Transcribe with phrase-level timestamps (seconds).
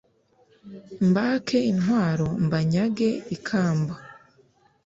[1.09, 3.95] mbake intwaro mbanyage ikamba